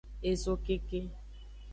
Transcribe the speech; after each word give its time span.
Ezokeke. 0.29 0.99